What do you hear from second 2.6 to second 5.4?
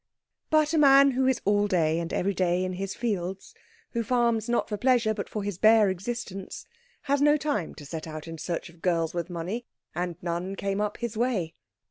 in his fields, who farms not for pleasure but